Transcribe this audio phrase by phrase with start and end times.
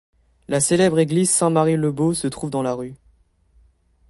[0.47, 2.95] La célèbre église St Mary-le-Bow se trouve dans la rue.